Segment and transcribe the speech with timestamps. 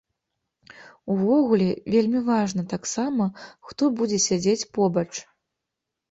[1.15, 1.65] Увогуле,
[1.95, 3.27] вельмі важна таксама,
[3.67, 5.05] хто будзе сядзець побач.